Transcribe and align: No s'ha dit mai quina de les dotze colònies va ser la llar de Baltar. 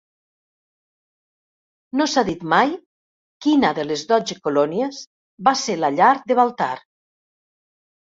No 1.99 2.07
s'ha 2.13 2.23
dit 2.29 2.45
mai 2.53 2.71
quina 3.47 3.71
de 3.79 3.85
les 3.89 4.05
dotze 4.13 4.37
colònies 4.47 5.03
va 5.49 5.53
ser 5.65 5.77
la 5.83 5.91
llar 5.99 6.09
de 6.33 6.39
Baltar. 6.41 6.71